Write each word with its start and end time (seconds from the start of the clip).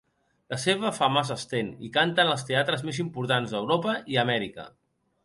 La 0.51 0.57
seva 0.61 0.89
fama 0.99 1.21
s’estén 1.27 1.69
i 1.87 1.91
canta 1.97 2.25
en 2.25 2.31
els 2.37 2.45
teatres 2.47 2.87
més 2.89 3.03
importants 3.05 3.55
d’Europa 3.57 3.95
i 4.15 4.19
Amèrica. 4.23 4.67